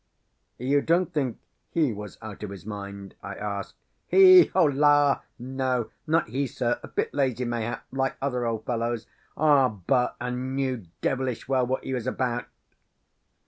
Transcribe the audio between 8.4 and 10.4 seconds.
old fellows; but a